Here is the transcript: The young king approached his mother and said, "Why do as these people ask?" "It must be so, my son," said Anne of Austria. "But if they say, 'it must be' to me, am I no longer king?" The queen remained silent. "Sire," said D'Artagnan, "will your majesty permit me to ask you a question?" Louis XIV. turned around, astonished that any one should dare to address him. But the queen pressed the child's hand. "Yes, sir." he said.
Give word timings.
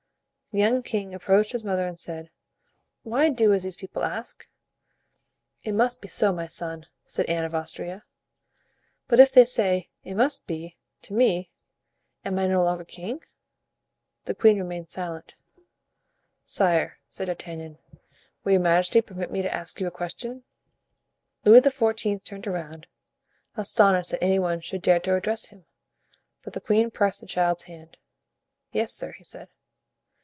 The 0.53 0.59
young 0.59 0.83
king 0.83 1.15
approached 1.15 1.53
his 1.53 1.63
mother 1.63 1.87
and 1.87 1.97
said, 1.97 2.29
"Why 3.03 3.29
do 3.29 3.53
as 3.53 3.63
these 3.63 3.77
people 3.77 4.03
ask?" 4.03 4.49
"It 5.63 5.71
must 5.71 6.01
be 6.01 6.09
so, 6.09 6.33
my 6.33 6.45
son," 6.47 6.87
said 7.05 7.27
Anne 7.27 7.45
of 7.45 7.55
Austria. 7.55 8.03
"But 9.07 9.21
if 9.21 9.31
they 9.31 9.45
say, 9.45 9.91
'it 10.03 10.13
must 10.15 10.47
be' 10.47 10.75
to 11.03 11.13
me, 11.13 11.51
am 12.25 12.37
I 12.37 12.47
no 12.47 12.65
longer 12.65 12.83
king?" 12.83 13.21
The 14.25 14.35
queen 14.35 14.57
remained 14.57 14.89
silent. 14.89 15.35
"Sire," 16.43 16.97
said 17.07 17.27
D'Artagnan, 17.27 17.77
"will 18.43 18.51
your 18.51 18.59
majesty 18.59 18.99
permit 18.99 19.31
me 19.31 19.41
to 19.41 19.53
ask 19.55 19.79
you 19.79 19.87
a 19.87 19.89
question?" 19.89 20.43
Louis 21.45 21.61
XIV. 21.61 22.25
turned 22.25 22.45
around, 22.45 22.87
astonished 23.55 24.11
that 24.11 24.21
any 24.21 24.37
one 24.37 24.59
should 24.59 24.81
dare 24.81 24.99
to 24.99 25.15
address 25.15 25.45
him. 25.45 25.63
But 26.43 26.51
the 26.51 26.59
queen 26.59 26.91
pressed 26.91 27.21
the 27.21 27.25
child's 27.27 27.63
hand. 27.63 27.95
"Yes, 28.73 28.91
sir." 28.91 29.13
he 29.13 29.23
said. 29.23 29.47